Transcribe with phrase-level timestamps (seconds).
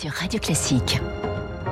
[0.00, 1.00] sur Radio Classique.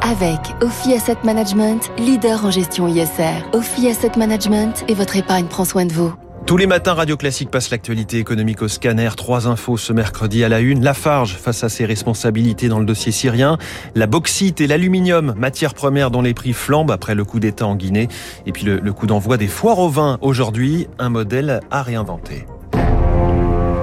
[0.00, 3.44] Avec Ophi Asset Management, leader en gestion ISR.
[3.52, 6.12] Ophi Asset Management et votre épargne prend soin de vous.
[6.46, 9.10] Tous les matins, Radio Classique passe l'actualité économique au scanner.
[9.16, 10.82] Trois infos ce mercredi à la une.
[10.82, 13.58] Lafarge face à ses responsabilités dans le dossier syrien.
[13.94, 17.74] La bauxite et l'aluminium, matières premières dont les prix flambent après le coup d'État en
[17.74, 18.08] Guinée.
[18.46, 20.86] Et puis le, le coup d'envoi des foires au vin aujourd'hui.
[20.98, 22.46] Un modèle à réinventer.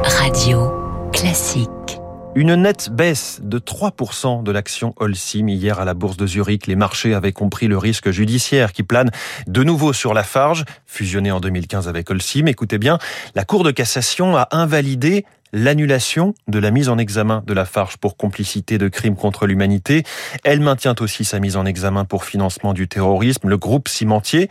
[0.03, 0.71] Radio
[1.11, 1.99] Classique.
[2.35, 6.65] Une nette baisse de 3% de l'action Holcim hier à la bourse de Zurich.
[6.65, 9.11] Les marchés avaient compris le risque judiciaire qui plane
[9.45, 12.47] de nouveau sur la Farge, fusionnée en 2015 avec Holcim.
[12.47, 12.97] Écoutez bien,
[13.35, 17.97] la Cour de cassation a invalidé l'annulation de la mise en examen de la Farge
[17.97, 20.03] pour complicité de crimes contre l'humanité.
[20.43, 23.47] Elle maintient aussi sa mise en examen pour financement du terrorisme.
[23.47, 24.49] Le groupe cimentier,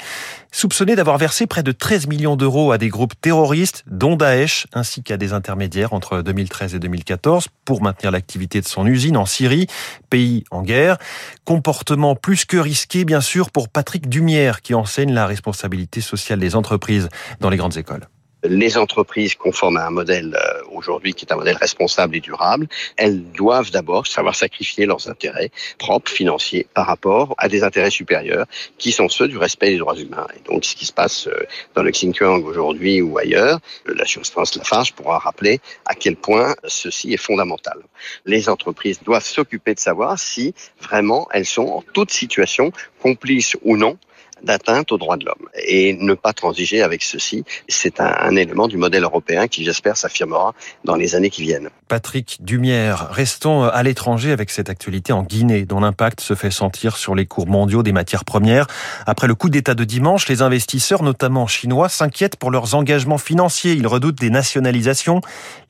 [0.52, 5.02] soupçonné d'avoir versé près de 13 millions d'euros à des groupes terroristes, dont Daesh, ainsi
[5.02, 9.66] qu'à des intermédiaires entre 2013 et 2014 pour maintenir l'activité de son usine en Syrie,
[10.08, 10.98] pays en guerre.
[11.44, 16.54] Comportement plus que risqué, bien sûr, pour Patrick Dumière, qui enseigne la responsabilité sociale des
[16.54, 17.08] entreprises
[17.40, 18.06] dans les grandes écoles
[18.44, 22.68] les entreprises conformes à un modèle euh, aujourd'hui qui est un modèle responsable et durable,
[22.96, 28.46] elles doivent d'abord savoir sacrifier leurs intérêts propres, financiers, par rapport à des intérêts supérieurs
[28.78, 30.26] qui sont ceux du respect des droits humains.
[30.36, 34.56] Et donc, ce qui se passe euh, dans le Xinjiang aujourd'hui ou ailleurs, la jurisprudence
[34.56, 37.78] Lafarge pourra rappeler à quel point ceci est fondamental.
[38.26, 43.76] Les entreprises doivent s'occuper de savoir si vraiment elles sont en toute situation complices ou
[43.76, 43.98] non
[44.42, 47.44] d'atteinte aux droits de l'homme et ne pas transiger avec ceci.
[47.68, 51.70] C'est un, un, élément du modèle européen qui, j'espère, s'affirmera dans les années qui viennent.
[51.88, 56.96] Patrick Dumière, restons à l'étranger avec cette actualité en Guinée, dont l'impact se fait sentir
[56.96, 58.66] sur les cours mondiaux des matières premières.
[59.06, 63.72] Après le coup d'État de dimanche, les investisseurs, notamment chinois, s'inquiètent pour leurs engagements financiers.
[63.74, 65.20] Ils redoutent des nationalisations.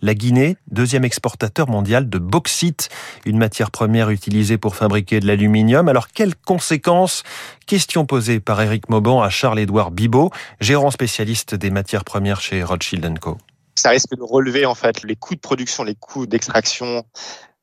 [0.01, 2.89] La Guinée, deuxième exportateur mondial de bauxite,
[3.25, 5.89] une matière première utilisée pour fabriquer de l'aluminium.
[5.89, 7.23] Alors, quelles conséquences?
[7.67, 13.19] Question posée par Eric Mauban à Charles-Édouard Bibot, gérant spécialiste des matières premières chez Rothschild
[13.19, 13.39] Co.
[13.75, 17.05] Ça risque de relever en fait les coûts de production, les coûts d'extraction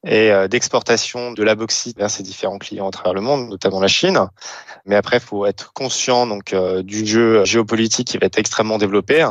[0.05, 3.89] et d'exportation de la bauxite vers ses différents clients à travers le monde, notamment la
[3.89, 4.19] Chine.
[4.85, 9.27] Mais après, il faut être conscient donc du jeu géopolitique qui va être extrêmement développé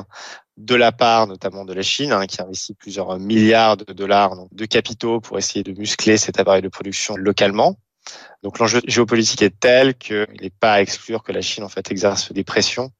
[0.59, 4.65] de la part notamment de la Chine, hein, qui investit plusieurs milliards de dollars de
[4.67, 7.77] capitaux pour essayer de muscler cet appareil de production localement.
[8.43, 11.91] Donc l'enjeu géopolitique est tel qu'il n'est pas à exclure que la Chine en fait
[11.91, 12.93] exerce des pressions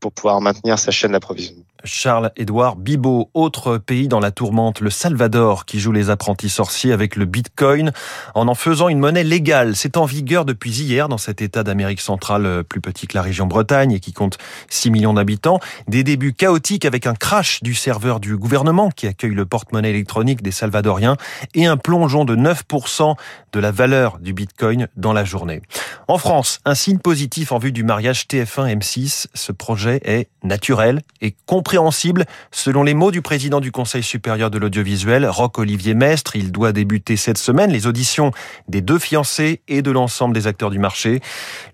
[0.00, 1.64] pour pouvoir maintenir sa chaîne d'approvisionnement.
[1.84, 7.14] Charles-Édouard Bibot, autre pays dans la tourmente, le Salvador, qui joue les apprentis sorciers avec
[7.16, 7.92] le Bitcoin
[8.34, 9.76] en en faisant une monnaie légale.
[9.76, 13.22] C'est en vigueur depuis hier dans cet État d'Amérique centrale euh, plus petit que la
[13.22, 14.38] région Bretagne et qui compte
[14.68, 15.60] 6 millions d'habitants.
[15.86, 20.42] Des débuts chaotiques avec un crash du serveur du gouvernement qui accueille le porte-monnaie électronique
[20.42, 21.16] des Salvadoriens
[21.54, 23.14] et un plongeon de 9%
[23.52, 25.62] de la valeur du Bitcoin dans la journée.
[26.06, 29.26] En France, un signe positif en vue du mariage TF1-M6.
[29.34, 34.58] Ce projet est naturel et compréhensible selon les mots du président du Conseil supérieur de
[34.58, 36.36] l'audiovisuel, Roch-Olivier Mestre.
[36.36, 38.30] Il doit débuter cette semaine les auditions
[38.68, 41.20] des deux fiancés et de l'ensemble des acteurs du marché.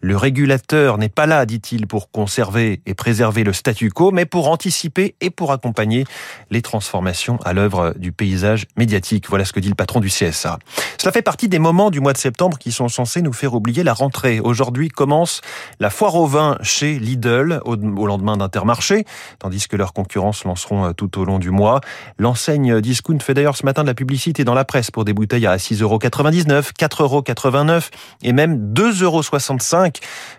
[0.00, 4.48] Le régulateur n'est pas là, dit-il, pour conserver et préserver le statu quo, mais pour
[4.48, 6.04] anticiper et pour accompagner
[6.50, 9.28] les transformations à l'œuvre du paysage médiatique.
[9.28, 10.58] Voilà ce que dit le patron du CSA.
[10.98, 13.82] Cela fait partie des moments du mois de septembre qui sont censés nous faire oublier
[13.82, 14.40] la rentrée.
[14.40, 15.40] Aujourd'hui commence
[15.80, 19.04] la foire au vin chez Lidl au, lendemain d'Intermarché,
[19.38, 21.80] tandis que leurs concurrents se lanceront euh, tout au long du mois.
[22.18, 25.46] L'enseigne Discount fait d'ailleurs ce matin de la publicité dans la presse pour des bouteilles
[25.46, 27.90] à 6,99€, 4,89€
[28.22, 29.96] et même 2,65€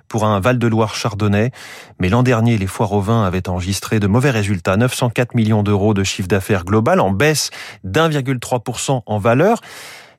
[0.07, 1.51] pour un Val-de-Loire chardonnay.
[1.99, 5.93] Mais l'an dernier, les foires au vin avaient enregistré de mauvais résultats, 904 millions d'euros
[5.93, 7.49] de chiffre d'affaires global en baisse
[7.83, 9.59] d'1,3% en valeur.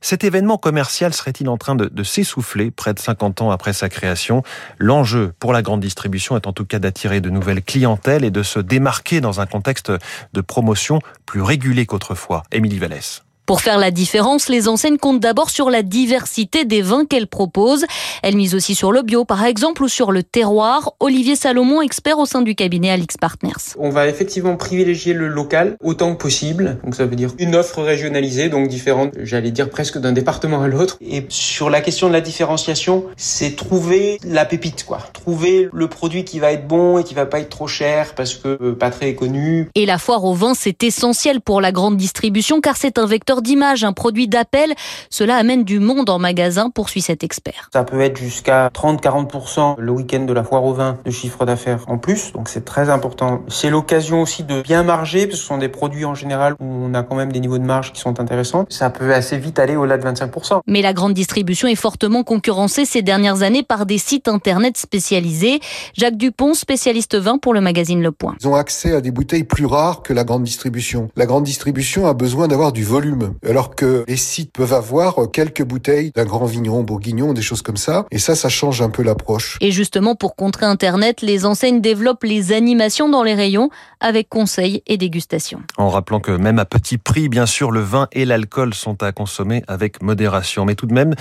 [0.01, 4.43] Cet événement commercial serait-il en train de, s'essouffler près de 50 ans après sa création?
[4.79, 8.43] L'enjeu pour la grande distribution est en tout cas d'attirer de nouvelles clientèles et de
[8.43, 9.93] se démarquer dans un contexte
[10.33, 12.45] de promotion plus régulé qu'autrefois.
[12.53, 13.26] Émilie Vallès.
[13.47, 17.87] Pour faire la différence, les enseignes comptent d'abord sur la diversité des vins qu'elles proposent.
[18.25, 20.95] Elles misent aussi sur le bio, par exemple, ou sur le terroir.
[20.99, 23.77] Olivier Salomon, expert au sein du cabinet Alix Partners.
[23.79, 26.79] On va effectivement privilégier le local autant que possible.
[26.83, 30.67] Donc ça veut dire une offre régionalisée, donc différente, j'allais dire presque d'un département à
[30.67, 30.99] l'autre.
[31.01, 34.99] Et sur la question de la différenciation, c'est trouver la pépite, quoi.
[35.13, 38.35] Trouver le produit qui va être bon et qui va pas être trop cher parce
[38.35, 39.69] que euh, pas très connu.
[39.77, 43.36] Et la foire au vin, c'est essentiel pour la grande distribution car c'est un vecteur
[43.43, 44.73] d'image, un produit d'appel.
[45.11, 47.69] Cela amène du monde en magasin, poursuit cet expert.
[47.73, 51.85] Ça peut être jusqu'à 30-40% le week-end de la foire au vin de chiffre d'affaires
[51.87, 53.43] en plus, donc c'est très important.
[53.49, 56.65] C'est l'occasion aussi de bien marger, parce que ce sont des produits en général où
[56.65, 58.67] on a quand même des niveaux de marge qui sont intéressants.
[58.69, 60.61] Ça peut assez vite aller au-delà de 25%.
[60.67, 65.61] Mais la grande distribution est fortement concurrencée ces dernières années par des sites internet spécialisés.
[65.95, 68.37] Jacques Dupont, spécialiste vin pour le magazine Le Point.
[68.41, 71.09] Ils ont accès à des bouteilles plus rares que la grande distribution.
[71.17, 75.65] La grande distribution a besoin d'avoir du volume, alors que les sites peuvent avoir quelques
[75.65, 78.07] bouteilles d'un grand vigneron bourguignon, des choses comme ça.
[78.11, 79.59] Et ça, ça change un peu l'approche.
[79.61, 83.71] Et justement, pour contrer Internet, les enseignes développent les animations dans les rayons
[84.01, 85.61] avec conseils et dégustations.
[85.79, 89.13] En rappelant que même à petit prix, bien sûr, le vin et l'alcool sont à
[89.13, 90.65] consommer avec modération.
[90.65, 91.15] Mais tout de même,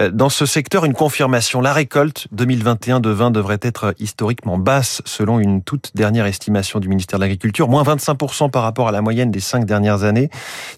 [0.00, 1.60] euh, dans ce secteur, une confirmation.
[1.60, 6.88] La récolte 2021 de vin devrait être historiquement basse selon une toute dernière estimation du
[6.88, 10.30] ministère de l'Agriculture, moins 25% par rapport à la moyenne des cinq dernières années,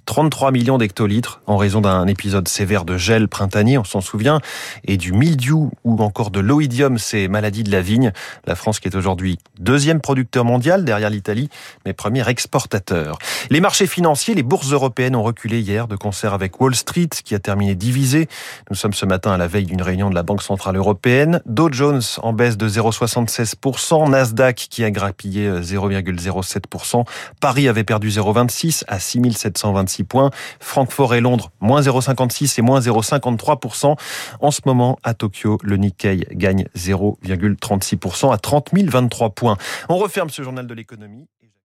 [0.06, 4.40] 33 millions d'hectolitres en raison d'un épisode sévère de gel printanier, on s'en souvient,
[4.84, 8.12] et du mildiou ou encore de l'oïdium, ces maladies de la vigne.
[8.46, 11.48] La France qui est aujourd'hui deuxième producteur mondial derrière l'Italie,
[11.84, 13.18] mais premier exportateur.
[13.50, 17.34] Les marchés financiers, les bourses européennes ont reculé hier de concert avec Wall Street qui
[17.34, 18.28] a terminé divisé.
[18.70, 21.40] Nous sommes ce matin à la veille d'une réunion de la Banque Centrale Européenne.
[21.46, 27.04] Dow Jones en baisse de 0,76%, Nasdaq qui a grappillé 0,07%,
[27.40, 33.96] Paris avait perdu 0,26 à 6726 points, Francfort et Londres moins 0,56 et moins 0,53%.
[34.40, 39.56] En ce moment, à Tokyo, le Nikkei gagne 0,36% à 30 023 points.
[39.88, 41.26] On referme ce journal de l'économie.